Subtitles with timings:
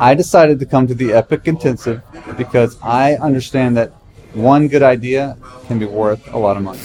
[0.00, 2.02] I decided to come to the Epic Intensive
[2.36, 3.90] because I understand that
[4.32, 5.36] one good idea
[5.66, 6.80] can be worth a lot of money.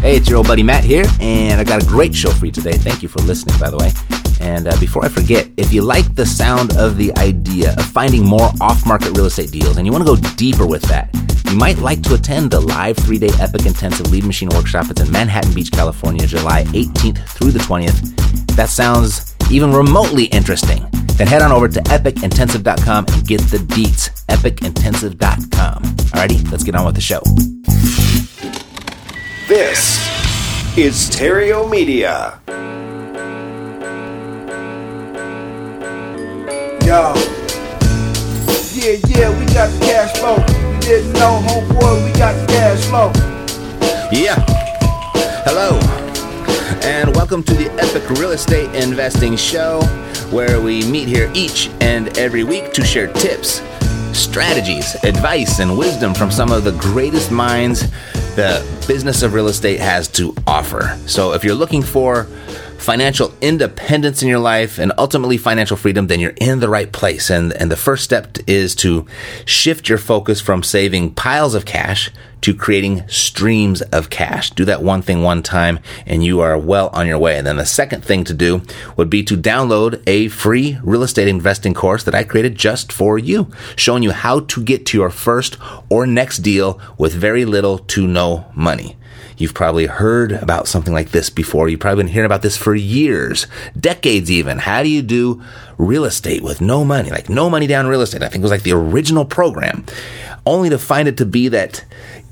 [0.00, 2.52] Hey, it's your old buddy Matt here, and I got a great show for you
[2.52, 2.72] today.
[2.72, 3.92] Thank you for listening, by the way.
[4.40, 8.26] And uh, before I forget, if you like the sound of the idea of finding
[8.26, 11.08] more off market real estate deals and you want to go deeper with that,
[11.54, 14.90] you might like to attend the live three day Epic Intensive Lead Machine Workshop.
[14.90, 18.56] It's in Manhattan Beach, California, July 18th through the 20th.
[18.56, 20.84] That sounds even remotely interesting.
[21.16, 24.24] Then head on over to epicintensive.com and get the deets.
[24.26, 25.82] Epicintensive.com.
[25.84, 27.20] Alrighty, let's get on with the show.
[29.46, 29.96] This
[30.76, 32.40] is Stereo Media.
[36.84, 37.43] Yo.
[38.74, 40.34] Yeah, yeah, we got the cash flow.
[40.34, 43.12] You didn't know, homeboy, we got the cash flow.
[44.10, 44.34] Yeah.
[45.44, 45.78] Hello.
[46.82, 49.80] And welcome to the Epic Real Estate Investing Show,
[50.32, 53.62] where we meet here each and every week to share tips,
[54.12, 57.88] strategies, advice, and wisdom from some of the greatest minds
[58.34, 60.98] the business of real estate has to offer.
[61.06, 62.26] So if you're looking for
[62.84, 67.30] financial independence in your life and ultimately financial freedom, then you're in the right place.
[67.30, 69.06] And, and the first step is to
[69.46, 72.10] shift your focus from saving piles of cash
[72.42, 74.50] to creating streams of cash.
[74.50, 77.38] Do that one thing one time and you are well on your way.
[77.38, 78.60] And then the second thing to do
[78.98, 83.16] would be to download a free real estate investing course that I created just for
[83.18, 85.56] you, showing you how to get to your first
[85.88, 88.98] or next deal with very little to no money.
[89.36, 91.68] You've probably heard about something like this before.
[91.68, 93.46] You've probably been hearing about this for years,
[93.78, 94.58] decades even.
[94.58, 95.42] How do you do
[95.76, 97.10] real estate with no money?
[97.10, 98.22] Like no money down real estate.
[98.22, 99.84] I think it was like the original program,
[100.46, 101.84] only to find it to be that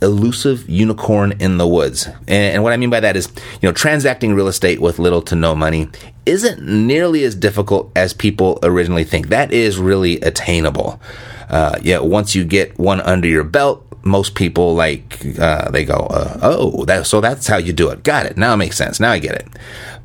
[0.02, 2.08] elusive unicorn in the woods.
[2.26, 3.28] And, what I mean by that is,
[3.60, 5.88] you know, transacting real estate with little to no money
[6.26, 9.28] isn't nearly as difficult as people originally think.
[9.28, 11.00] That is really attainable.
[11.48, 15.94] Uh, yeah, once you get one under your belt, most people like uh, they go,
[16.10, 18.02] uh, oh, that, so that's how you do it.
[18.02, 18.36] Got it.
[18.36, 18.98] Now it makes sense.
[18.98, 19.46] Now I get it.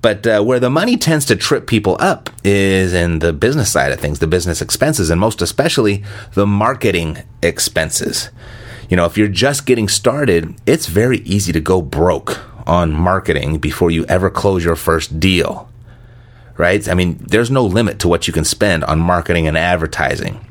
[0.01, 3.91] But uh, where the money tends to trip people up is in the business side
[3.91, 6.03] of things, the business expenses, and most especially
[6.33, 8.29] the marketing expenses.
[8.89, 13.57] You know, if you're just getting started, it's very easy to go broke on marketing
[13.57, 15.69] before you ever close your first deal.
[16.57, 16.87] Right?
[16.87, 20.43] I mean, there's no limit to what you can spend on marketing and advertising.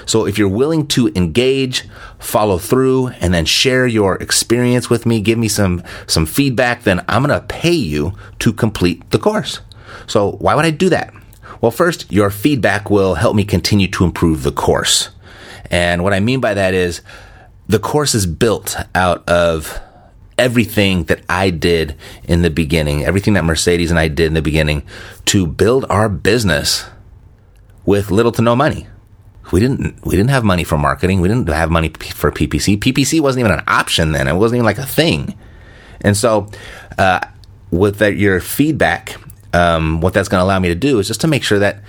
[0.06, 5.20] So if you're willing to engage, follow through, and then share your experience with me,
[5.20, 9.60] give me some, some feedback, then I'm going to pay you to complete the course.
[10.06, 11.14] So why would I do that?
[11.60, 15.10] Well, first, your feedback will help me continue to improve the course.
[15.70, 17.02] And what I mean by that is
[17.66, 19.80] the course is built out of
[20.38, 24.42] everything that I did in the beginning, everything that Mercedes and I did in the
[24.42, 24.82] beginning
[25.26, 26.86] to build our business
[27.84, 28.86] with little to no money
[29.52, 31.20] we didn't we didn't have money for marketing.
[31.20, 32.78] We didn't have money for PPC.
[32.78, 34.28] PPC wasn't even an option then.
[34.28, 35.34] It wasn't even like a thing.
[36.02, 36.48] And so,
[36.98, 37.20] uh,
[37.70, 39.16] with that, your feedback,
[39.52, 41.82] um, what that's going to allow me to do is just to make sure that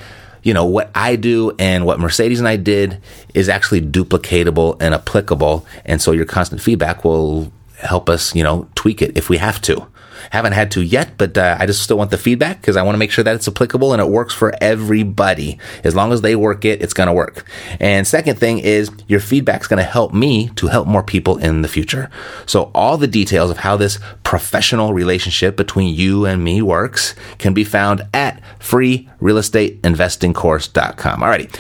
[0.44, 3.00] you know what I do and what Mercedes and I did
[3.34, 5.66] is actually duplicatable and applicable.
[5.86, 9.62] And so, your constant feedback will help us, you know, tweak it if we have
[9.62, 9.88] to.
[10.30, 12.94] Haven't had to yet, but uh, I just still want the feedback because I want
[12.94, 15.58] to make sure that it's applicable and it works for everybody.
[15.84, 17.46] As long as they work it, it's going to work.
[17.80, 21.38] And second thing is your feedback is going to help me to help more people
[21.38, 22.10] in the future.
[22.46, 27.56] So all the details of how this professional relationship between you and me works can
[27.56, 31.20] be found at freerealestateinvestingcourse.com.
[31.20, 31.56] Alrighty.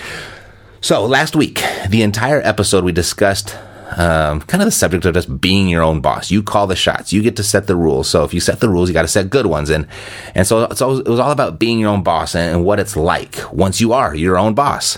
[0.81, 3.57] So last week, the entire episode we discussed
[3.97, 6.31] um, kind of the subject of just being your own boss.
[6.31, 7.11] You call the shots.
[7.11, 8.09] You get to set the rules.
[8.09, 9.69] So if you set the rules, you got to set good ones.
[9.69, 9.87] And
[10.35, 12.79] and so it's always, it was all about being your own boss and, and what
[12.79, 14.97] it's like once you are your own boss.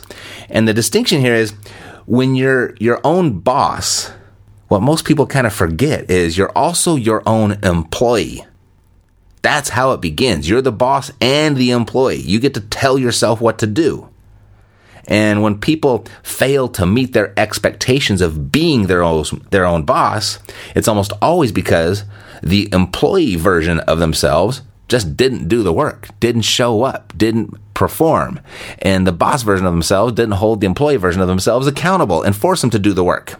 [0.49, 1.53] And the distinction here is
[2.05, 4.11] when you're your own boss.
[4.69, 8.43] What most people kind of forget is you're also your own employee.
[9.43, 10.49] That's how it begins.
[10.49, 12.21] You're the boss and the employee.
[12.21, 14.09] You get to tell yourself what to do.
[15.07, 20.39] And when people fail to meet their expectations of being their own, their own boss,
[20.75, 22.05] it's almost always because
[22.41, 28.39] the employee version of themselves just didn't do the work, didn't show up, didn't perform.
[28.79, 32.35] And the boss version of themselves didn't hold the employee version of themselves accountable and
[32.35, 33.39] force them to do the work.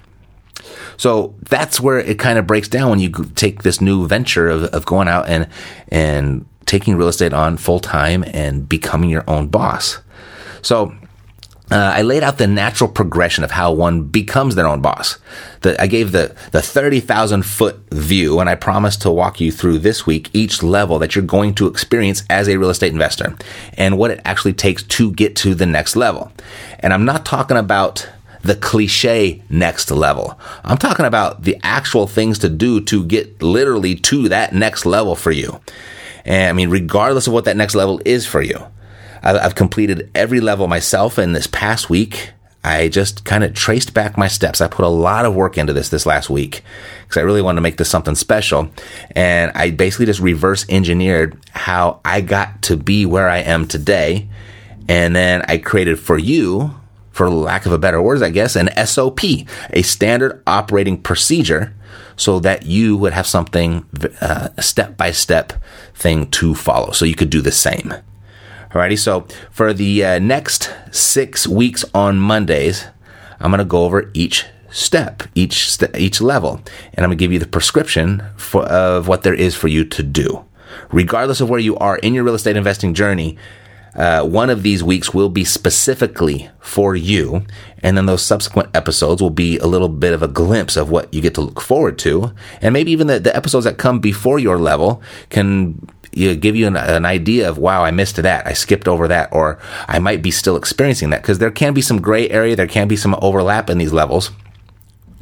[0.98, 4.64] So that's where it kind of breaks down when you take this new venture of,
[4.66, 5.48] of going out and,
[5.90, 10.00] and taking real estate on full time and becoming your own boss.
[10.62, 10.96] So
[11.74, 15.18] uh, I laid out the natural progression of how one becomes their own boss.
[15.62, 19.80] The, I gave the, the 30,000 foot view, and I promised to walk you through
[19.80, 23.36] this week each level that you're going to experience as a real estate investor
[23.76, 26.32] and what it actually takes to get to the next level.
[26.78, 28.08] And I'm not talking about
[28.44, 30.40] the cliche next level.
[30.64, 35.16] I'm talking about the actual things to do to get literally to that next level
[35.16, 35.60] for you.
[36.24, 38.64] And I mean, regardless of what that next level is for you.
[39.24, 42.32] I've completed every level myself in this past week.
[42.64, 44.62] I just kind of traced back my steps.
[44.62, 46.64] I put a lot of work into this this last week
[47.04, 48.70] because I really wanted to make this something special.
[49.16, 54.30] And I basically just reverse engineered how I got to be where I am today.
[54.88, 56.76] And then I created for you,
[57.12, 59.24] for lack of a better words, I guess, an SOP,
[59.72, 61.74] a standard operating procedure
[62.16, 63.86] so that you would have something,
[64.22, 65.54] uh, a step by step
[65.96, 66.92] thing to follow.
[66.92, 67.94] So you could do the same.
[68.74, 72.88] Alrighty, so for the uh, next six weeks on Mondays,
[73.40, 76.60] I'm going to go over each step, each st- each level,
[76.96, 79.86] and I'm going to give you the prescription for, of what there is for you
[79.86, 80.44] to do.
[80.92, 83.38] Regardless of where you are in your real estate investing journey,
[83.96, 87.46] uh, one of these weeks will be specifically for you,
[87.84, 91.14] and then those subsequent episodes will be a little bit of a glimpse of what
[91.14, 94.40] you get to look forward to, and maybe even the, the episodes that come before
[94.40, 95.00] your level
[95.30, 99.08] can you give you an, an, idea of wow i missed that i skipped over
[99.08, 102.56] that or i might be still experiencing that because there can be some gray area
[102.56, 104.32] there can be some overlap in these levels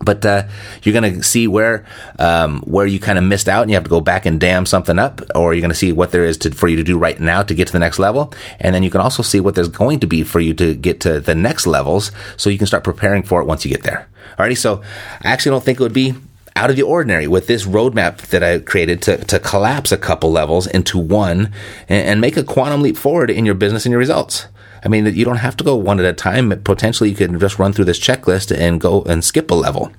[0.03, 0.47] but uh,
[0.83, 1.85] you're going to see where
[2.19, 4.65] um, where you kind of missed out, and you have to go back and dam
[4.65, 6.97] something up, or you're going to see what there is to, for you to do
[6.97, 9.55] right now to get to the next level, and then you can also see what
[9.55, 12.67] there's going to be for you to get to the next levels, so you can
[12.67, 14.07] start preparing for it once you get there.
[14.37, 14.81] Alrighty, so
[15.21, 16.15] I actually don't think it would be
[16.55, 20.31] out of the ordinary with this roadmap that I created to, to collapse a couple
[20.31, 21.53] levels into one
[21.87, 24.47] and, and make a quantum leap forward in your business and your results.
[24.83, 26.49] I mean, that you don't have to go one at a time.
[26.63, 29.91] Potentially, you can just run through this checklist and go and skip a level.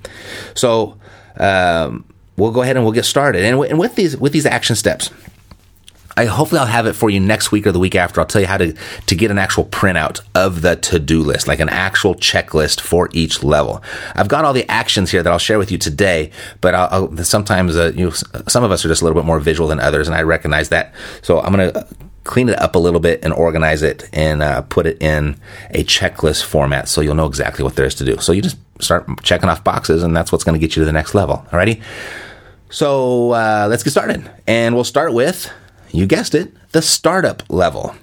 [0.55, 0.97] So,
[1.37, 2.05] um,
[2.37, 3.43] we'll go ahead and we'll get started.
[3.43, 5.09] And, w- and with these with these action steps,
[6.15, 8.21] I hopefully I'll have it for you next week or the week after.
[8.21, 11.47] I'll tell you how to to get an actual printout of the to do list,
[11.47, 13.83] like an actual checklist for each level.
[14.15, 16.31] I've got all the actions here that I'll share with you today,
[16.61, 18.11] but I'll, I'll, sometimes uh, you know,
[18.47, 20.69] some of us are just a little bit more visual than others, and I recognize
[20.69, 20.93] that.
[21.21, 21.87] So I'm gonna
[22.23, 25.35] clean it up a little bit and organize it and uh, put it in
[25.71, 28.17] a checklist format so you'll know exactly what there is to do.
[28.19, 30.85] So you just start checking off boxes, and that's what's going to get you to
[30.85, 31.45] the next level.
[31.51, 31.81] Alrighty.
[32.69, 35.51] So uh, let's get started, and we'll start with
[35.93, 37.95] you guessed it, the startup level.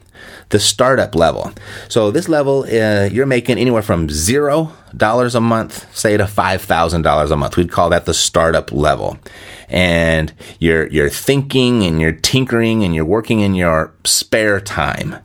[0.50, 1.52] The startup level.
[1.88, 6.62] So this level, uh, you're making anywhere from zero dollars a month, say to five
[6.62, 7.56] thousand dollars a month.
[7.56, 9.18] We'd call that the startup level.
[9.68, 15.16] And you're you're thinking and you're tinkering and you're working in your spare time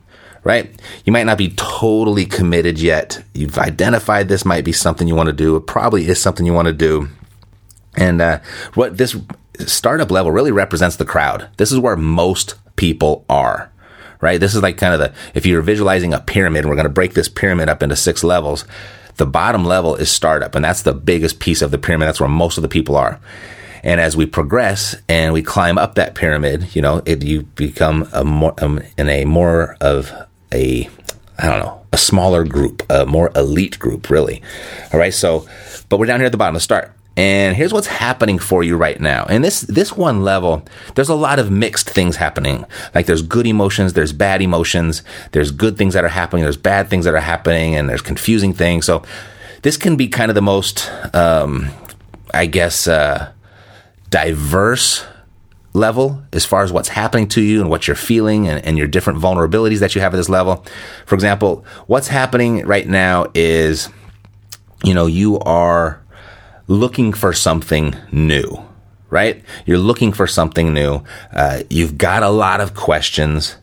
[0.46, 0.80] right?
[1.06, 3.22] You might not be totally committed yet.
[3.34, 5.56] You've identified this might be something you want to do.
[5.56, 7.10] It probably is something you want to do.
[7.98, 8.40] And uh,
[8.76, 9.18] what this
[9.66, 11.50] startup level really represents the crowd.
[11.58, 13.72] This is where most people are,
[14.22, 14.40] right?
[14.40, 17.14] This is like kind of the, if you're visualizing a pyramid, we're going to break
[17.14, 18.66] this pyramid up into six levels.
[19.18, 22.08] The bottom level is startup, and that's the biggest piece of the pyramid.
[22.08, 23.20] That's where most of the people are.
[23.84, 28.10] And as we progress and we climb up that pyramid, you know, it, you become
[28.14, 30.12] a more, um, in a more of
[30.52, 30.90] a,
[31.38, 34.42] I don't know, a smaller group, a more elite group, really.
[34.92, 35.14] All right.
[35.14, 35.48] So,
[35.88, 36.56] but we're down here at the bottom.
[36.56, 36.92] Let's start.
[37.18, 39.26] And here's what's happening for you right now.
[39.30, 40.64] And this, this one level,
[40.96, 42.66] there's a lot of mixed things happening.
[42.94, 46.90] Like there's good emotions, there's bad emotions, there's good things that are happening, there's bad
[46.90, 48.86] things that are happening, and there's confusing things.
[48.86, 49.04] So
[49.62, 51.70] this can be kind of the most, um,
[52.34, 53.32] I guess, uh,
[54.10, 55.06] diverse
[55.74, 58.88] level as far as what's happening to you and what you're feeling and, and your
[58.88, 60.66] different vulnerabilities that you have at this level.
[61.06, 63.90] For example, what's happening right now is,
[64.84, 66.02] you know, you are,
[66.68, 68.64] looking for something new,
[69.10, 69.44] right?
[69.66, 71.04] You're looking for something new.
[71.34, 73.58] Uh, you've got a lot of questions.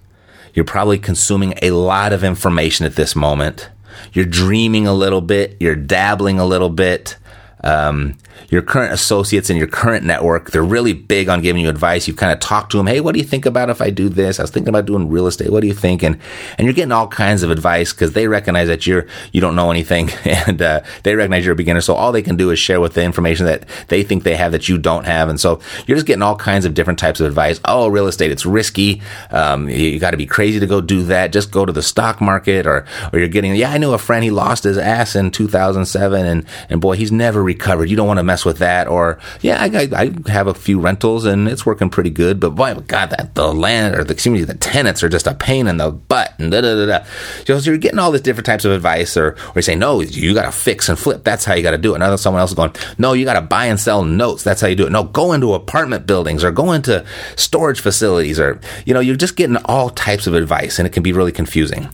[0.55, 3.71] You're probably consuming a lot of information at this moment.
[4.13, 5.57] You're dreaming a little bit.
[5.61, 7.17] You're dabbling a little bit.
[7.65, 8.17] um,
[8.49, 12.07] your current associates and your current network, they're really big on giving you advice.
[12.07, 12.87] You've kind of talked to them.
[12.87, 14.39] Hey, what do you think about if I do this?
[14.39, 15.51] I was thinking about doing real estate.
[15.51, 16.03] What do you think?
[16.03, 16.19] And,
[16.59, 19.71] and you're getting all kinds of advice because they recognize that you're, you don't know
[19.71, 21.81] anything and, uh, they recognize you're a beginner.
[21.81, 24.53] So all they can do is share with the information that they think they have
[24.53, 25.29] that you don't have.
[25.29, 27.61] And so you're just getting all kinds of different types of advice.
[27.65, 29.01] Oh, real estate, it's risky.
[29.31, 31.33] Um, you, you got to be crazy to go do that.
[31.33, 34.23] Just go to the stock market or, or you're getting, yeah, I knew a friend,
[34.25, 37.89] he lost his ass in 2007 and, and boy, he's never recovered.
[37.89, 38.89] You don't want to mess with that.
[38.89, 42.75] Or, yeah, I, I, have a few rentals and it's working pretty good, but boy,
[42.87, 45.77] God, that the land or the, excuse me, the tenants are just a pain in
[45.77, 47.05] the butt and da da da da.
[47.45, 50.35] So you're getting all these different types of advice or, or you say, no, you
[50.35, 51.25] got to fix and flip.
[51.25, 51.97] That's how you got to do it.
[51.97, 54.43] Another someone else is going, no, you got to buy and sell notes.
[54.45, 54.91] That's how you do it.
[54.91, 57.05] No, go into apartment buildings or go into
[57.37, 61.03] storage facilities or, you know, you're just getting all types of advice and it can
[61.03, 61.89] be really confusing.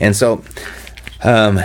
[0.00, 0.42] And so,
[1.22, 1.60] um,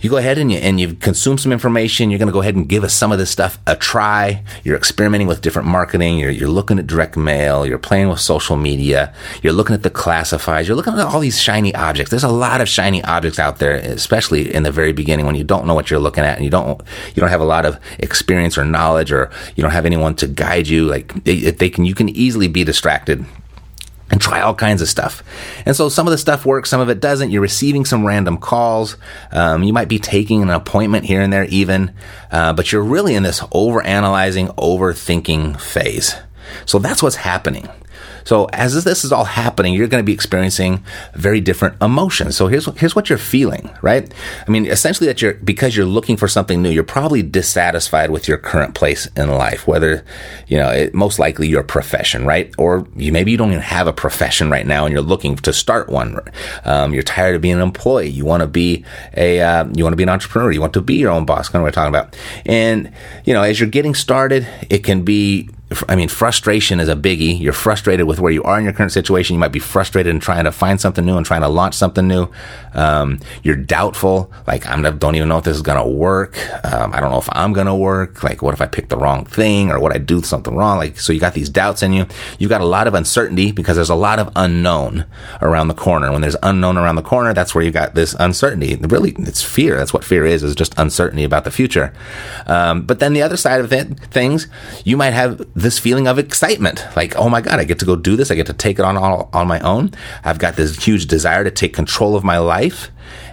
[0.00, 2.10] you go ahead and you and you consume some information.
[2.10, 4.42] You're going to go ahead and give us some of this stuff a try.
[4.64, 6.18] You're experimenting with different marketing.
[6.18, 7.66] You're, you're looking at direct mail.
[7.66, 9.14] You're playing with social media.
[9.42, 10.66] You're looking at the classifieds.
[10.66, 12.10] You're looking at all these shiny objects.
[12.10, 15.44] There's a lot of shiny objects out there, especially in the very beginning when you
[15.44, 16.80] don't know what you're looking at and you don't
[17.14, 20.26] you don't have a lot of experience or knowledge or you don't have anyone to
[20.26, 20.86] guide you.
[20.86, 23.24] Like they, they can you can easily be distracted
[24.10, 25.22] and try all kinds of stuff.
[25.64, 27.30] And so some of the stuff works, some of it doesn't.
[27.30, 28.96] You're receiving some random calls.
[29.30, 31.94] Um, you might be taking an appointment here and there even,
[32.30, 36.14] uh, but you're really in this over analyzing, overthinking phase.
[36.66, 37.68] So that's what's happening.
[38.24, 40.82] So as this is all happening, you're going to be experiencing
[41.14, 42.36] very different emotions.
[42.36, 44.12] So here's here's what you're feeling, right?
[44.46, 48.28] I mean, essentially that you're because you're looking for something new, you're probably dissatisfied with
[48.28, 50.04] your current place in life, whether
[50.46, 52.52] you know, it, most likely your profession, right?
[52.58, 55.52] Or you maybe you don't even have a profession right now and you're looking to
[55.52, 56.18] start one.
[56.64, 58.08] Um, you're tired of being an employee.
[58.08, 58.84] You want to be
[59.16, 60.50] a uh, you want to be an entrepreneur.
[60.50, 61.48] You want to be your own boss.
[61.48, 62.16] Kind of what I'm talking about.
[62.46, 62.92] And
[63.24, 65.50] you know, as you're getting started, it can be
[65.88, 67.40] I mean, frustration is a biggie.
[67.40, 69.34] You're frustrated with where you are in your current situation.
[69.34, 72.08] You might be frustrated in trying to find something new and trying to launch something
[72.08, 72.28] new.
[72.74, 74.32] Um, you're doubtful.
[74.48, 76.36] Like, I don't even know if this is going to work.
[76.64, 78.24] Um, I don't know if I'm going to work.
[78.24, 80.76] Like, what if I pick the wrong thing or what I do something wrong?
[80.76, 82.06] Like, so you got these doubts in you.
[82.40, 85.06] You've got a lot of uncertainty because there's a lot of unknown
[85.40, 86.10] around the corner.
[86.10, 88.74] When there's unknown around the corner, that's where you've got this uncertainty.
[88.74, 89.76] Really, it's fear.
[89.76, 91.92] That's what fear is, is just uncertainty about the future.
[92.46, 94.48] Um, but then the other side of it, things,
[94.84, 96.86] you might have this feeling of excitement.
[96.96, 98.30] Like, oh my God, I get to go do this.
[98.30, 99.92] I get to take it on all, on my own.
[100.24, 102.90] I've got this huge desire to take control of my life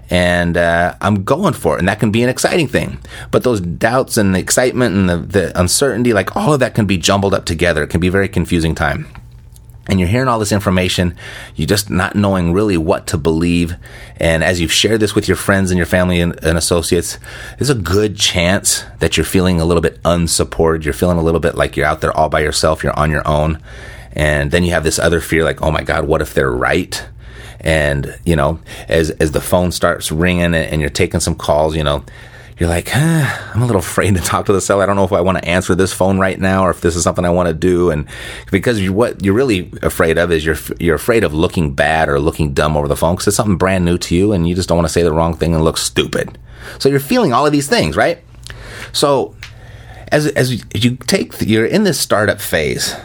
[0.09, 1.79] and uh, I'm going for it.
[1.79, 2.99] And that can be an exciting thing.
[3.31, 6.85] But those doubts and the excitement and the, the uncertainty, like all of that can
[6.85, 7.83] be jumbled up together.
[7.83, 9.07] It can be a very confusing time
[9.87, 11.15] and you're hearing all this information,
[11.55, 13.75] you're just not knowing really what to believe.
[14.17, 17.17] And as you've shared this with your friends and your family and, and, associates,
[17.57, 20.83] there's a good chance that you're feeling a little bit unsupported.
[20.83, 22.83] You're feeling a little bit like you're out there all by yourself.
[22.83, 23.61] You're on your own.
[24.11, 27.07] And then you have this other fear like, oh my God, what if they're right?
[27.59, 31.75] And, you know, as, as the phone starts ringing and, and you're taking some calls,
[31.75, 32.03] you know,
[32.59, 34.83] you're like, I'm a little afraid to talk to the seller.
[34.83, 36.95] I don't know if I want to answer this phone right now or if this
[36.95, 37.91] is something I want to do.
[37.91, 38.07] And
[38.51, 42.19] because you, what you're really afraid of is you're, you're afraid of looking bad or
[42.19, 44.67] looking dumb over the phone because it's something brand new to you and you just
[44.67, 46.37] don't want to say the wrong thing and look stupid.
[46.79, 48.23] So you're feeling all of these things, right?
[48.91, 49.35] So
[50.11, 52.95] as, as you take, you're in this startup phase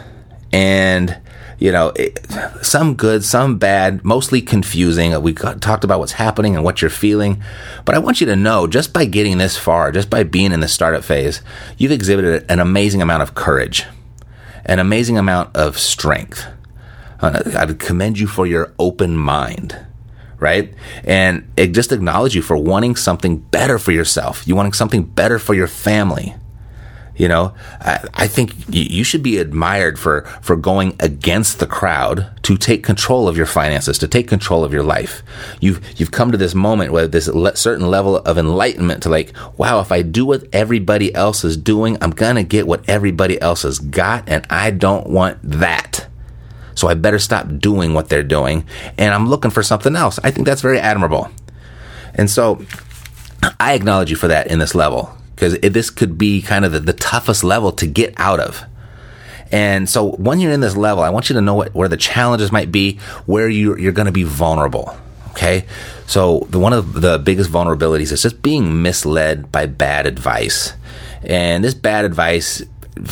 [0.52, 1.18] and
[1.62, 2.19] you know, it,
[2.61, 5.23] some good, some bad, mostly confusing.
[5.23, 7.40] We talked about what's happening and what you're feeling.
[7.85, 10.59] But I want you to know just by getting this far, just by being in
[10.59, 11.40] the startup phase,
[11.78, 13.87] you've exhibited an amazing amount of courage,
[14.64, 16.45] an amazing amount of strength.
[17.21, 19.87] Uh, I'd commend you for your open mind
[20.40, 20.75] right?
[21.04, 24.45] And it just acknowledge you for wanting something better for yourself.
[24.45, 26.35] You wanting something better for your family.
[27.16, 32.57] You know, I, think you should be admired for, for going against the crowd to
[32.57, 35.23] take control of your finances, to take control of your life.
[35.61, 39.35] You've, you've come to this moment where this le- certain level of enlightenment to like,
[39.59, 43.40] wow, if I do what everybody else is doing, I'm going to get what everybody
[43.42, 44.26] else has got.
[44.26, 46.07] And I don't want that.
[46.75, 48.66] So I better stop doing what they're doing.
[48.97, 50.19] And I'm looking for something else.
[50.25, 51.28] I think that's very admirable.
[52.14, 52.64] And so
[53.61, 56.81] I acknowledge you for that in this level because this could be kind of the,
[56.81, 58.65] the, toughest level to get out of.
[59.51, 61.97] And so when you're in this level, I want you to know what, where the
[61.97, 64.97] challenges might be, where you, you're going to be vulnerable.
[65.31, 65.65] Okay.
[66.07, 70.75] So the, one of the biggest vulnerabilities is just being misled by bad advice.
[71.23, 72.62] And this bad advice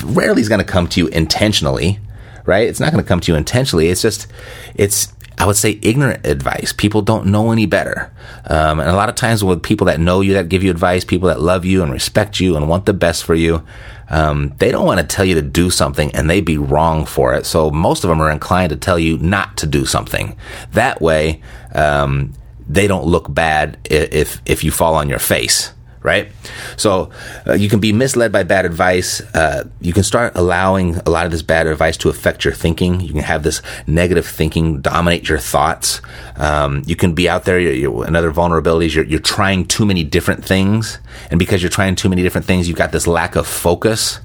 [0.04, 1.98] rarely is going to come to you intentionally,
[2.44, 2.68] right?
[2.68, 3.88] It's not going to come to you intentionally.
[3.88, 4.26] It's just,
[4.74, 6.74] it's, I would say ignorant advice.
[6.74, 8.12] People don't know any better.
[8.44, 11.02] Um, and a lot of times with people that know you, that give you advice,
[11.02, 13.64] people that love you and respect you and want the best for you,
[14.10, 17.32] um, they don't want to tell you to do something and they'd be wrong for
[17.32, 17.46] it.
[17.46, 20.36] So most of them are inclined to tell you not to do something.
[20.72, 21.40] That way,
[21.74, 22.34] um,
[22.68, 26.32] they don't look bad if if you fall on your face right?
[26.76, 27.10] So
[27.46, 29.20] uh, you can be misled by bad advice.
[29.34, 33.00] Uh, you can start allowing a lot of this bad advice to affect your thinking.
[33.00, 36.00] You can have this negative thinking dominate your thoughts.
[36.36, 37.60] Um, you can be out there.
[37.60, 40.98] You're, you're, another vulnerability is you're, you're trying too many different things,
[41.30, 44.20] and because you're trying too many different things, you've got this lack of focus.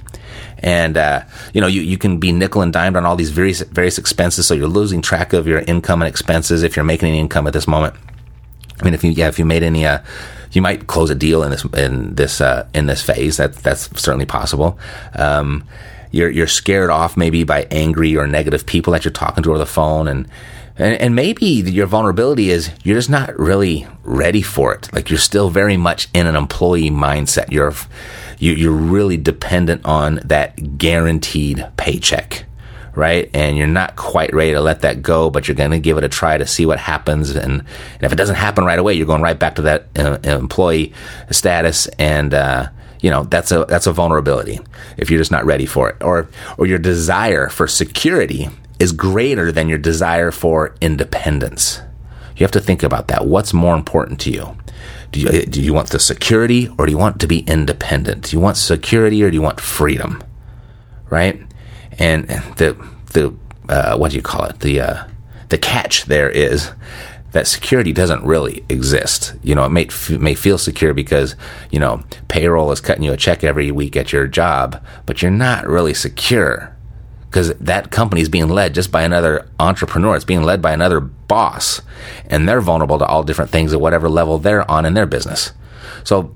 [0.60, 3.62] And uh, you know you, you can be nickel and dimed on all these various
[3.62, 7.20] various expenses, so you're losing track of your income and expenses if you're making any
[7.20, 7.94] income at this moment.
[8.80, 10.00] I mean, if you yeah, if you made any, uh,
[10.56, 13.38] you might close a deal in this in this uh, in this phase.
[13.38, 14.80] That that's certainly possible.
[15.14, 15.66] Um,
[16.12, 19.60] you're you're scared off maybe by angry or negative people that you're talking to over
[19.60, 20.28] the phone, and,
[20.78, 24.92] and and maybe your vulnerability is you're just not really ready for it.
[24.94, 27.52] Like you're still very much in an employee mindset.
[27.52, 27.74] You're
[28.40, 32.46] you're really dependent on that guaranteed paycheck
[32.96, 33.30] right?
[33.34, 36.04] And you're not quite ready to let that go, but you're going to give it
[36.04, 37.32] a try to see what happens.
[37.32, 40.18] And, and, if it doesn't happen right away, you're going right back to that uh,
[40.24, 40.94] employee
[41.30, 41.88] status.
[42.00, 42.70] And, uh,
[43.02, 44.60] you know, that's a, that's a vulnerability
[44.98, 45.98] if you're just not ready for it.
[46.02, 48.50] Or, or your desire for security
[48.80, 51.82] is greater than your desire for independence.
[52.36, 53.26] You have to think about that.
[53.26, 54.58] What's more important to you?
[55.12, 58.24] Do you, do you want the security or do you want to be independent?
[58.24, 60.22] Do you want security or do you want freedom?
[61.10, 61.45] Right?
[62.00, 62.76] And the
[63.14, 63.34] the
[63.70, 64.60] uh, what do you call it?
[64.60, 65.04] The uh,
[65.50, 66.72] the catch there is
[67.32, 69.36] that security doesn't really exist.
[69.44, 71.36] You know, it may may feel secure because
[71.72, 75.32] you know payroll is cutting you a check every week at your job, but you're
[75.32, 76.76] not really secure
[77.36, 80.16] because that company is being led just by another entrepreneur.
[80.16, 81.82] It's being led by another boss,
[82.28, 85.52] and they're vulnerable to all different things at whatever level they're on in their business.
[86.06, 86.34] So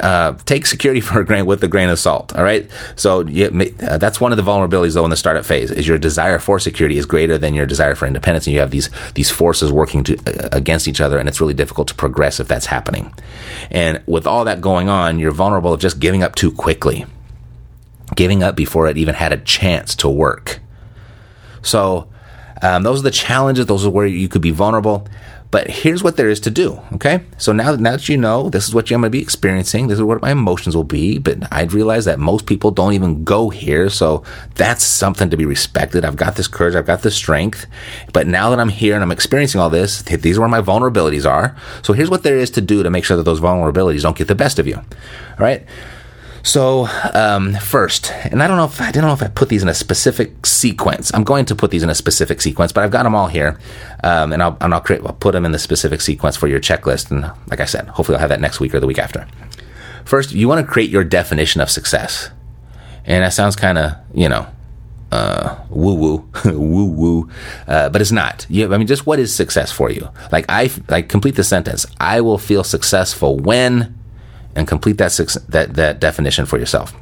[0.00, 2.34] uh, take security for a grain with a grain of salt.
[2.36, 2.70] All right.
[2.96, 3.46] So you,
[3.82, 6.58] uh, that's one of the vulnerabilities though in the startup phase is your desire for
[6.58, 10.04] security is greater than your desire for independence, and you have these these forces working
[10.04, 13.12] to, uh, against each other, and it's really difficult to progress if that's happening.
[13.70, 17.06] And with all that going on, you're vulnerable of just giving up too quickly,
[18.14, 20.60] giving up before it even had a chance to work.
[21.62, 22.08] So.
[22.60, 23.66] Um, those are the challenges.
[23.66, 25.06] Those are where you could be vulnerable.
[25.50, 26.80] But here's what there is to do.
[26.94, 27.24] Okay.
[27.38, 29.86] So now, now that you know, this is what I'm going to be experiencing.
[29.86, 31.18] This is what my emotions will be.
[31.18, 33.88] But I'd realize that most people don't even go here.
[33.88, 34.24] So
[34.56, 36.04] that's something to be respected.
[36.04, 36.74] I've got this courage.
[36.74, 37.66] I've got this strength.
[38.12, 41.28] But now that I'm here and I'm experiencing all this, these are where my vulnerabilities
[41.28, 41.56] are.
[41.82, 44.28] So here's what there is to do to make sure that those vulnerabilities don't get
[44.28, 44.76] the best of you.
[44.76, 44.84] All
[45.38, 45.66] right.
[46.48, 49.62] So um, first, and I don't know if I don't know if I put these
[49.62, 51.12] in a specific sequence.
[51.12, 53.60] I'm going to put these in a specific sequence, but I've got them all here,
[54.02, 56.58] um, and I'll and I'll create I'll put them in the specific sequence for your
[56.58, 57.10] checklist.
[57.10, 59.28] And like I said, hopefully I'll have that next week or the week after.
[60.06, 62.30] First, you want to create your definition of success,
[63.04, 64.46] and that sounds kind of you know
[65.68, 67.30] woo woo, woo woo,
[67.66, 68.46] but it's not.
[68.48, 70.08] You, I mean, just what is success for you?
[70.32, 71.84] Like I like complete the sentence.
[72.00, 73.97] I will feel successful when
[74.54, 75.12] and complete that
[75.48, 76.94] that that definition for yourself.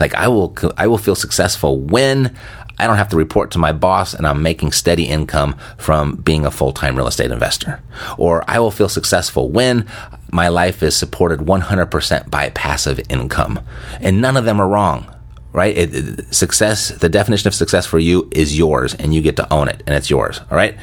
[0.00, 2.36] Like I will I will feel successful when
[2.78, 6.46] I don't have to report to my boss and I'm making steady income from being
[6.46, 7.80] a full-time real estate investor.
[8.16, 9.86] Or I will feel successful when
[10.32, 13.60] my life is supported 100% by passive income.
[14.00, 15.11] And none of them are wrong
[15.52, 15.76] right?
[15.76, 19.52] It, it, success, the definition of success for you is yours and you get to
[19.52, 20.40] own it and it's yours.
[20.50, 20.76] All right.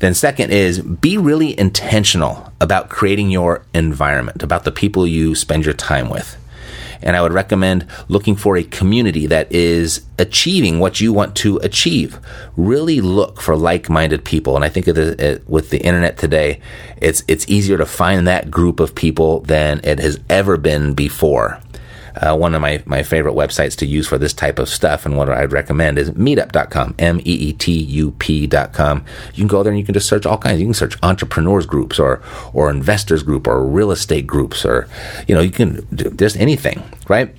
[0.00, 5.64] Then second is be really intentional about creating your environment, about the people you spend
[5.64, 6.36] your time with.
[7.02, 11.56] And I would recommend looking for a community that is achieving what you want to
[11.58, 12.18] achieve.
[12.56, 14.54] Really look for like-minded people.
[14.54, 16.60] And I think the, with the internet today,
[16.98, 21.58] it's, it's easier to find that group of people than it has ever been before
[22.16, 25.16] uh, one of my, my favorite websites to use for this type of stuff and
[25.16, 29.04] what I'd recommend is meetup.com, M E E T U P.com.
[29.34, 30.60] You can go there and you can just search all kinds.
[30.60, 34.88] You can search entrepreneurs groups or, or investors group or real estate groups or,
[35.26, 37.34] you know, you can just anything, right?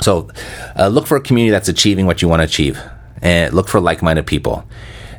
[0.00, 0.28] So
[0.78, 2.80] uh, look for a community that's achieving what you want to achieve
[3.20, 4.64] and look for like-minded people.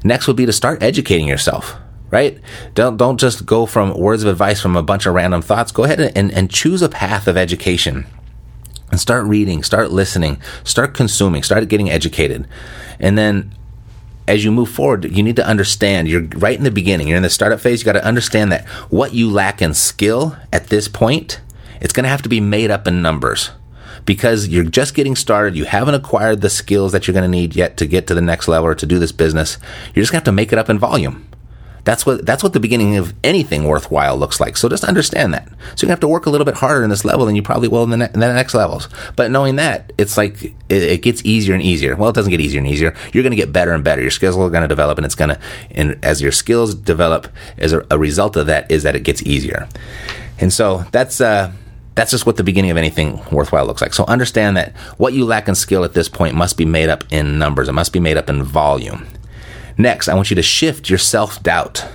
[0.03, 1.75] Next would be to start educating yourself
[2.11, 2.39] right?
[2.73, 5.71] Don't don't just go from words of advice from a bunch of random thoughts.
[5.71, 8.07] Go ahead and, and choose a path of education
[8.91, 12.47] and start reading, start listening, start consuming, start getting educated.
[12.99, 13.53] And then
[14.27, 17.23] as you move forward, you need to understand you're right in the beginning, you're in
[17.23, 20.87] the startup phase, you got to understand that what you lack in skill at this
[20.87, 21.41] point,
[21.81, 23.51] it's going to have to be made up in numbers
[24.05, 25.55] because you're just getting started.
[25.55, 28.21] You haven't acquired the skills that you're going to need yet to get to the
[28.21, 29.57] next level or to do this business.
[29.93, 31.27] You're just going to have to make it up in volume.
[31.83, 34.57] That's what that's what the beginning of anything worthwhile looks like.
[34.57, 35.47] So just understand that.
[35.75, 37.67] So you have to work a little bit harder in this level than you probably
[37.67, 38.87] will in the, ne- in the next levels.
[39.15, 41.95] But knowing that, it's like it, it, gets easier and easier.
[41.95, 42.95] Well, it doesn't get easier and easier.
[43.13, 44.01] You're going to get better and better.
[44.01, 45.39] Your skills are going to develop, and it's going to.
[45.71, 49.21] And as your skills develop, as a, a, result of that, is that it gets
[49.23, 49.67] easier.
[50.39, 51.21] And so that's.
[51.21, 51.51] Uh,
[51.95, 53.93] that's just what the beginning of anything worthwhile looks like.
[53.93, 57.03] So understand that what you lack in skill at this point must be made up
[57.11, 57.67] in numbers.
[57.67, 59.05] It must be made up in volume.
[59.79, 61.87] Next, I want you to shift your self doubt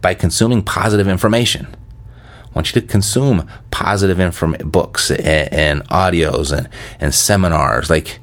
[0.00, 1.66] by consuming positive information.
[1.66, 7.90] I want you to consume positive inform- books and, and, audios and, and seminars.
[7.90, 8.20] Like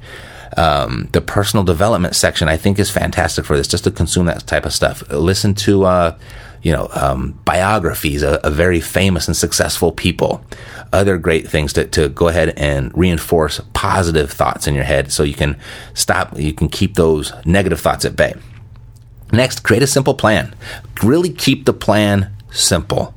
[0.58, 4.48] um, the personal development section, I think is fantastic for this, just to consume that
[4.48, 5.08] type of stuff.
[5.12, 6.18] Listen to, uh,
[6.64, 10.44] you know, um, biographies of, of, very famous and successful people.
[10.92, 15.22] Other great things to, to go ahead and reinforce positive thoughts in your head so
[15.22, 15.56] you can
[15.94, 18.34] stop, you can keep those negative thoughts at bay.
[19.32, 20.56] Next, create a simple plan.
[21.04, 23.14] Really keep the plan simple.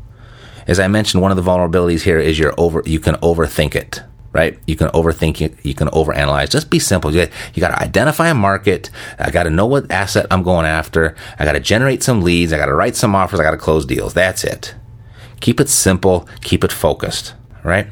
[0.66, 4.02] As I mentioned, one of the vulnerabilities here is you're over, you can overthink it,
[4.32, 4.58] right?
[4.66, 5.64] You can overthink it.
[5.64, 6.50] You can overanalyze.
[6.50, 7.12] Just be simple.
[7.12, 8.90] You, you got to identify a market.
[9.18, 11.16] I got to know what asset I'm going after.
[11.38, 12.52] I got to generate some leads.
[12.52, 13.40] I got to write some offers.
[13.40, 14.14] I got to close deals.
[14.14, 14.74] That's it.
[15.40, 16.28] Keep it simple.
[16.42, 17.86] Keep it focused, right?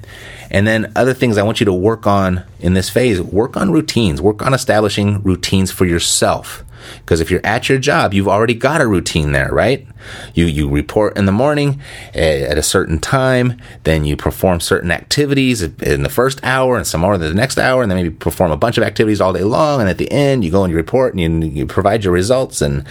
[0.51, 3.73] And then other things I want you to work on in this phase, work on
[3.73, 6.65] routines, work on establishing routines for yourself.
[7.01, 9.87] Because if you're at your job, you've already got a routine there, right?
[10.35, 11.81] You, you report in the morning
[12.15, 16.87] eh, at a certain time, then you perform certain activities in the first hour and
[16.87, 19.33] some more in the next hour, and then maybe perform a bunch of activities all
[19.33, 19.81] day long.
[19.81, 22.63] And at the end, you go and you report and you, you provide your results
[22.63, 22.85] and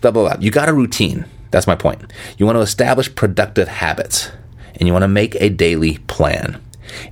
[0.00, 0.36] blah, blah, blah.
[0.40, 1.24] You got a routine.
[1.50, 2.02] That's my point.
[2.38, 4.30] You want to establish productive habits
[4.76, 6.60] and you want to make a daily plan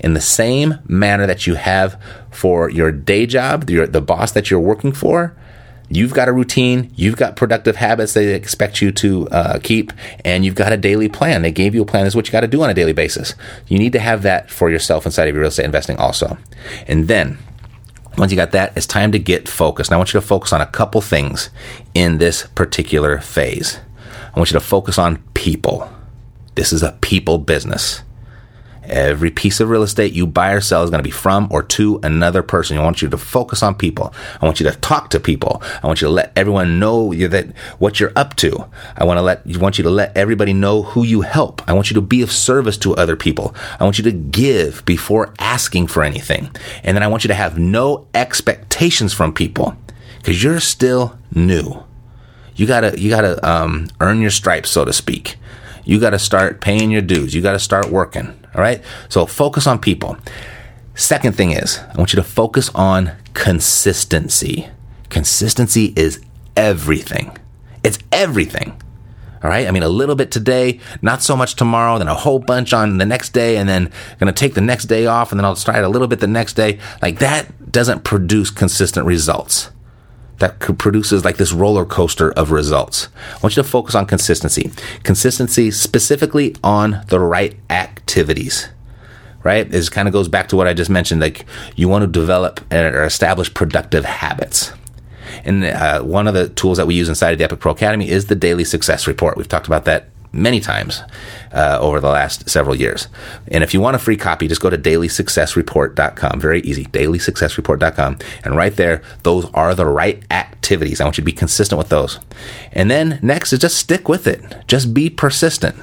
[0.00, 4.50] in the same manner that you have for your day job, your, the boss that
[4.50, 5.36] you're working for,
[5.92, 9.92] You've got a routine, you've got productive habits they expect you to uh, keep,
[10.24, 11.42] and you've got a daily plan.
[11.42, 12.04] They gave you a plan.
[12.04, 13.34] This is what you got to do on a daily basis.
[13.66, 16.38] You need to have that for yourself inside of your real estate investing also.
[16.86, 17.38] And then,
[18.16, 19.90] once you got that, it's time to get focused.
[19.90, 21.50] Now, I want you to focus on a couple things
[21.92, 23.80] in this particular phase.
[24.32, 25.90] I want you to focus on people.
[26.54, 28.02] This is a people business.
[28.90, 31.62] Every piece of real estate you buy or sell is going to be from or
[31.62, 32.76] to another person.
[32.76, 34.12] I want you to focus on people.
[34.40, 35.62] I want you to talk to people.
[35.82, 38.66] I want you to let everyone know that what you're up to.
[38.96, 41.62] I want to let you want you to let everybody know who you help.
[41.68, 43.54] I want you to be of service to other people.
[43.78, 46.50] I want you to give before asking for anything.
[46.82, 49.76] And then I want you to have no expectations from people
[50.18, 51.84] because you're still new.
[52.56, 55.36] You gotta you gotta um, earn your stripes, so to speak.
[55.84, 57.34] You gotta start paying your dues.
[57.34, 58.34] You gotta start working.
[58.54, 58.82] All right.
[59.08, 60.16] So focus on people.
[60.94, 64.68] Second thing is, I want you to focus on consistency.
[65.08, 66.20] Consistency is
[66.56, 67.36] everything.
[67.82, 68.80] It's everything.
[69.42, 69.66] All right.
[69.66, 72.98] I mean, a little bit today, not so much tomorrow, then a whole bunch on
[72.98, 75.56] the next day, and then going to take the next day off, and then I'll
[75.78, 76.78] it a little bit the next day.
[77.00, 79.70] Like that doesn't produce consistent results.
[80.40, 83.08] That produces like this roller coaster of results.
[83.34, 84.70] I want you to focus on consistency.
[85.02, 88.68] Consistency specifically on the right activities
[89.42, 89.70] right?
[89.70, 91.20] This kind of goes back to what I just mentioned.
[91.20, 94.72] Like you want to develop or establish productive habits.
[95.44, 98.08] And uh, one of the tools that we use inside of the Epic Pro Academy
[98.08, 99.36] is the daily success report.
[99.36, 101.02] We've talked about that many times
[101.52, 103.08] uh, over the last several years.
[103.48, 106.40] And if you want a free copy, just go to dailysuccessreport.com.
[106.40, 108.18] Very easy, dailysuccessreport.com.
[108.44, 111.00] And right there, those are the right activities.
[111.00, 112.20] I want you to be consistent with those.
[112.72, 114.66] And then next is just stick with it.
[114.66, 115.76] Just be persistent.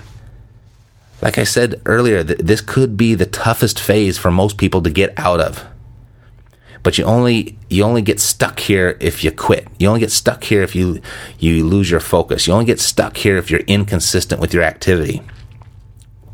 [1.22, 4.90] Like I said earlier, th- this could be the toughest phase for most people to
[4.90, 5.66] get out of
[6.88, 9.68] but you only you only get stuck here if you quit.
[9.78, 11.02] You only get stuck here if you
[11.38, 12.48] you lose your focus.
[12.48, 15.22] You only get stuck here if you're inconsistent with your activity.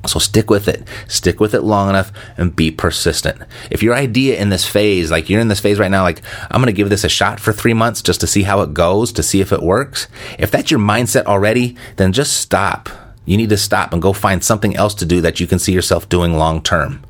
[0.05, 0.87] So stick with it.
[1.07, 3.41] Stick with it long enough and be persistent.
[3.71, 6.61] If your idea in this phase, like you're in this phase right now, like I'm
[6.61, 9.11] going to give this a shot for three months just to see how it goes,
[9.13, 10.07] to see if it works.
[10.37, 12.89] If that's your mindset already, then just stop.
[13.25, 15.73] You need to stop and go find something else to do that you can see
[15.73, 17.03] yourself doing long term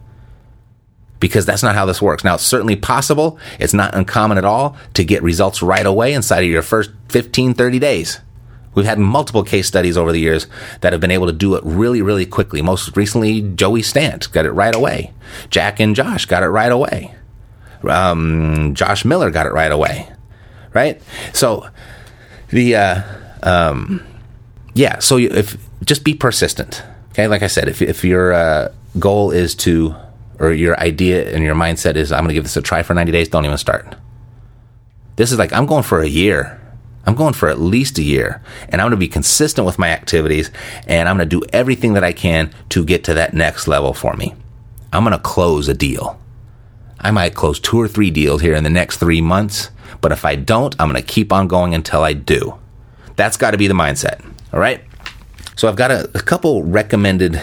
[1.23, 2.25] because that's not how this works.
[2.25, 3.39] Now, it's certainly possible.
[3.57, 7.53] It's not uncommon at all to get results right away inside of your first 15,
[7.53, 8.19] 30 days.
[8.75, 10.47] We've had multiple case studies over the years
[10.81, 12.61] that have been able to do it really, really quickly.
[12.61, 15.13] Most recently, Joey Stant got it right away.
[15.49, 17.15] Jack and Josh got it right away.
[17.87, 20.11] Um, Josh Miller got it right away.
[20.73, 21.01] Right?
[21.31, 21.69] So,
[22.49, 23.01] the, uh,
[23.43, 24.05] um,
[24.73, 25.55] yeah, so if,
[25.85, 26.83] just be persistent.
[27.11, 27.29] Okay.
[27.29, 29.95] Like I said, if, if your, uh, goal is to
[30.43, 32.93] or your idea and your mindset is, I'm going to give this a try for
[32.93, 33.95] 90 days, don't even start.
[35.15, 36.59] This is like, I'm going for a year.
[37.05, 39.89] I'm going for at least a year and I'm going to be consistent with my
[39.89, 40.51] activities
[40.85, 43.93] and I'm going to do everything that I can to get to that next level
[43.93, 44.35] for me.
[44.91, 46.19] I'm going to close a deal.
[46.99, 49.69] I might close two or three deals here in the next three months,
[50.01, 52.57] but if I don't, I'm going to keep on going until I do.
[53.15, 54.23] That's got to be the mindset.
[54.53, 54.81] All right.
[55.55, 57.41] So I've got a, a couple recommended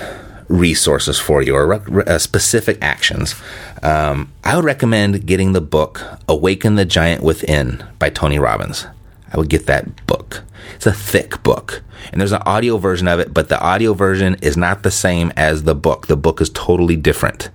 [0.50, 3.34] resources for you or uh, specific actions.
[3.82, 8.86] Um, I would recommend getting the book Awaken the Giant Within by Tony Robbins.
[9.32, 10.42] I would get that book.
[10.74, 11.82] It's a thick book.
[12.10, 15.32] And there's an audio version of it, but the audio version is not the same
[15.36, 16.08] as the book.
[16.08, 17.50] The book is totally different.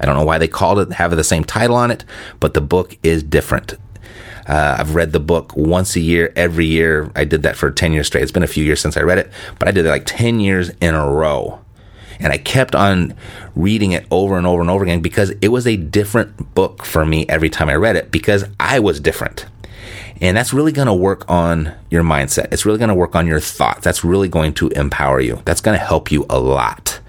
[0.00, 2.04] I don't know why they called it, have the same title on it,
[2.40, 3.74] but the book is different.
[4.48, 7.12] Uh, I've read the book once a year, every year.
[7.14, 8.22] I did that for 10 years straight.
[8.22, 10.40] It's been a few years since I read it, but I did it like 10
[10.40, 11.61] years in a row.
[12.22, 13.14] And I kept on
[13.54, 17.04] reading it over and over and over again because it was a different book for
[17.04, 19.46] me every time I read it because I was different.
[20.20, 22.52] And that's really going to work on your mindset.
[22.52, 23.82] It's really going to work on your thoughts.
[23.82, 25.42] That's really going to empower you.
[25.44, 27.00] That's going to help you a lot.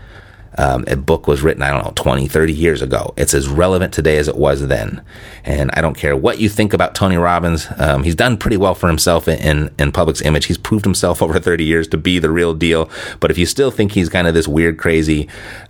[0.57, 3.13] Um, a book was written, I don't know, 20, 30 years ago.
[3.17, 5.03] It's as relevant today as it was then.
[5.43, 7.67] And I don't care what you think about Tony Robbins.
[7.77, 10.45] Um, he's done pretty well for himself in, in public's image.
[10.45, 12.89] He's proved himself over 30 years to be the real deal.
[13.19, 15.27] But if you still think he's kind of this weird, crazy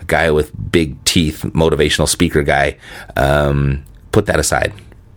[0.07, 2.77] guy with big teeth, motivational speaker guy,
[3.15, 4.73] um, put that aside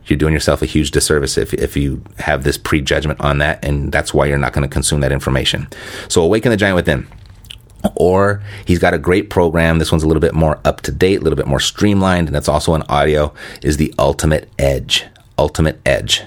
[0.07, 3.90] you're doing yourself a huge disservice if, if you have this prejudgment on that, and
[3.90, 5.66] that's why you're not going to consume that information.
[6.09, 7.07] So, Awaken the Giant Within.
[7.94, 9.79] Or he's got a great program.
[9.79, 12.37] This one's a little bit more up to date, a little bit more streamlined, and
[12.37, 13.33] it's also an audio.
[13.62, 15.07] Is the Ultimate Edge.
[15.38, 16.22] Ultimate Edge.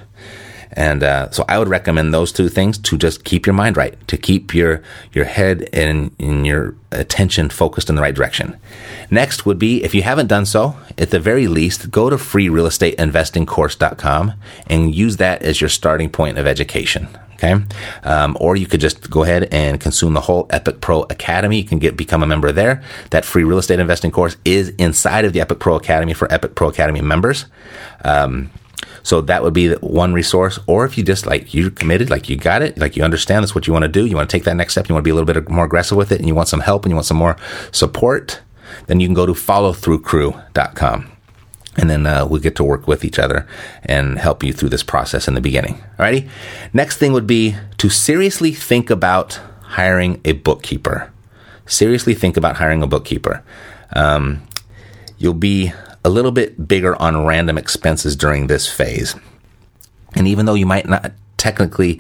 [0.73, 3.95] And uh, so I would recommend those two things to just keep your mind right,
[4.07, 8.57] to keep your your head and, and your attention focused in the right direction.
[9.09, 14.33] Next would be if you haven't done so, at the very least, go to freerealestateinvestingcourse.com
[14.67, 17.07] and use that as your starting point of education.
[17.33, 17.55] Okay.
[18.03, 21.57] Um, or you could just go ahead and consume the whole Epic Pro Academy.
[21.57, 22.83] You can get, become a member there.
[23.11, 26.55] That free real estate investing course is inside of the Epic Pro Academy for Epic
[26.55, 27.45] Pro Academy members.
[28.03, 28.49] Um,
[29.09, 30.59] so that would be one resource.
[30.67, 33.55] Or if you just like you're committed, like you got it, like you understand that's
[33.55, 35.07] what you want to do, you want to take that next step, you want to
[35.07, 36.95] be a little bit more aggressive with it, and you want some help and you
[36.95, 37.35] want some more
[37.71, 38.39] support,
[38.85, 41.11] then you can go to followthroughcrew.com.
[41.77, 43.47] And then uh, we'll get to work with each other
[43.81, 45.83] and help you through this process in the beginning.
[45.97, 46.29] Alrighty.
[46.71, 51.11] Next thing would be to seriously think about hiring a bookkeeper.
[51.65, 53.43] Seriously think about hiring a bookkeeper.
[53.95, 54.43] Um,
[55.17, 59.15] you'll be a little bit bigger on random expenses during this phase.
[60.15, 61.99] And even though you might not technically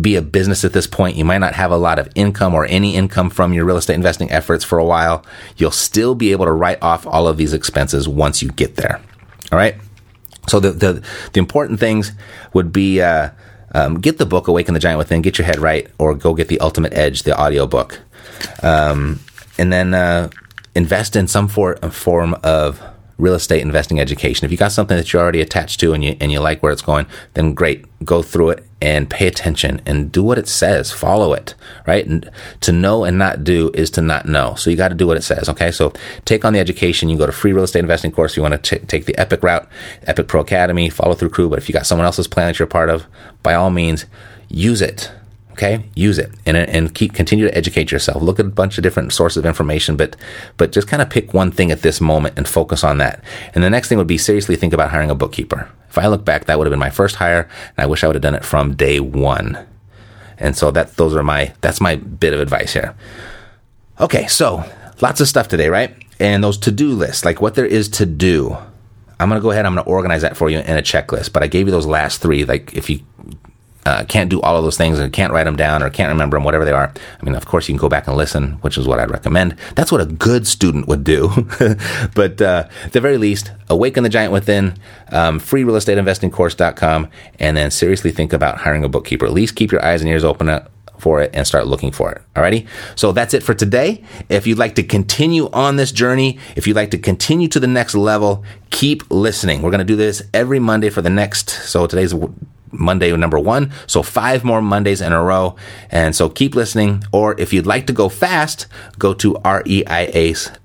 [0.00, 2.64] be a business at this point, you might not have a lot of income or
[2.66, 5.24] any income from your real estate investing efforts for a while,
[5.56, 9.00] you'll still be able to write off all of these expenses once you get there.
[9.50, 9.76] All right.
[10.48, 12.12] So the, the, the important things
[12.54, 13.30] would be, uh,
[13.74, 16.48] um, get the book Awaken the Giant Within, get your head right, or go get
[16.48, 18.00] the Ultimate Edge, the audio book.
[18.62, 19.20] Um,
[19.58, 20.30] and then, uh,
[20.74, 22.80] invest in some for, form of
[23.18, 24.44] real estate investing education.
[24.44, 26.72] If you got something that you're already attached to and you and you like where
[26.72, 27.84] it's going, then great.
[28.04, 30.92] Go through it and pay attention and do what it says.
[30.92, 31.54] Follow it,
[31.86, 32.06] right?
[32.06, 34.54] And to know and not do is to not know.
[34.54, 35.48] So you got to do what it says.
[35.48, 35.72] Okay.
[35.72, 35.92] So
[36.24, 37.08] take on the education.
[37.08, 38.36] You go to free real estate investing course.
[38.36, 39.68] You want to take the Epic route,
[40.04, 41.48] Epic Pro Academy, follow through crew.
[41.48, 43.06] But if you got someone else's plan that you're part of,
[43.42, 44.06] by all means,
[44.48, 45.10] use it
[45.58, 48.22] Okay, use it and and keep continue to educate yourself.
[48.22, 50.14] Look at a bunch of different sources of information, but
[50.56, 53.24] but just kind of pick one thing at this moment and focus on that.
[53.56, 55.68] And the next thing would be seriously think about hiring a bookkeeper.
[55.90, 58.06] If I look back, that would have been my first hire, and I wish I
[58.06, 59.58] would have done it from day one.
[60.38, 62.94] And so that those are my that's my bit of advice here.
[63.98, 64.62] Okay, so
[65.00, 65.92] lots of stuff today, right?
[66.20, 68.56] And those to do lists, like what there is to do.
[69.18, 69.66] I'm to go ahead.
[69.66, 71.32] I'm to organize that for you in a checklist.
[71.32, 72.44] But I gave you those last three.
[72.44, 73.00] Like if you
[73.88, 76.36] uh, can't do all of those things and can't write them down or can't remember
[76.36, 76.92] them, whatever they are.
[77.20, 79.56] I mean, of course, you can go back and listen, which is what I'd recommend.
[79.76, 81.28] That's what a good student would do.
[82.14, 84.74] but uh, at the very least, awaken the giant within,
[85.10, 89.24] um, freerealestateinvestingcourse.com, and then seriously think about hiring a bookkeeper.
[89.24, 92.12] At least keep your eyes and ears open up for it and start looking for
[92.12, 92.20] it.
[92.36, 92.68] Alrighty.
[92.94, 94.04] So that's it for today.
[94.28, 97.66] If you'd like to continue on this journey, if you'd like to continue to the
[97.66, 99.62] next level, keep listening.
[99.62, 101.48] We're going to do this every Monday for the next.
[101.48, 102.12] So today's
[102.72, 103.72] Monday number one.
[103.86, 105.56] So five more Mondays in a row.
[105.90, 107.04] And so keep listening.
[107.12, 108.66] Or if you'd like to go fast,
[108.98, 110.56] go to reiace.com.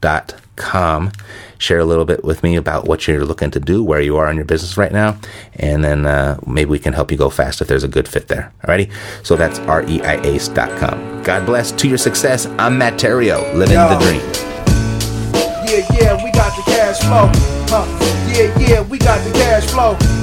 [1.57, 4.29] Share a little bit with me about what you're looking to do, where you are
[4.29, 5.17] in your business right now.
[5.55, 8.27] And then uh, maybe we can help you go fast if there's a good fit
[8.27, 8.51] there.
[8.63, 8.91] Alrighty?
[9.25, 11.23] So that's reiace.com.
[11.23, 12.45] God bless to your success.
[12.57, 13.89] I'm Matt Theriault, living Yo.
[13.89, 14.21] the dream.
[15.65, 17.29] Yeah, yeah, we got the cash cash flow.
[17.69, 17.85] Huh?
[18.27, 20.22] Yeah, yeah, we got the cash flow.